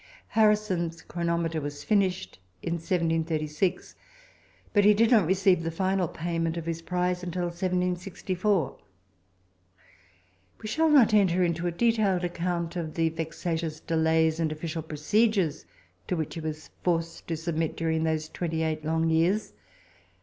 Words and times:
Harrison's 0.29 1.03
chronometer 1.03 1.61
was 1.61 1.83
finished 1.83 2.39
in 2.63 2.73
1736, 2.73 3.93
but 4.73 4.83
he 4.83 4.95
did 4.95 5.11
not 5.11 5.27
receive 5.27 5.61
the 5.61 5.69
final 5.69 6.07
payment 6.07 6.57
of 6.57 6.65
his 6.65 6.81
prize 6.81 7.21
until 7.23 7.43
1764. 7.43 8.77
We 10.59 10.67
shall 10.67 10.89
not 10.89 11.13
enter 11.13 11.43
into 11.43 11.67
a 11.67 11.71
detailed 11.71 12.23
account 12.23 12.75
of 12.75 12.95
the 12.95 13.09
vexatious 13.09 13.79
delays 13.79 14.39
and 14.39 14.51
official 14.51 14.81
procedures 14.81 15.67
to 16.07 16.15
which 16.15 16.33
he 16.33 16.39
was 16.41 16.71
forced 16.81 17.27
to 17.27 17.37
submit 17.37 17.77
during 17.77 18.03
those 18.03 18.27
twenty 18.27 18.63
eight 18.63 18.83
long 18.83 19.07
years. 19.07 19.53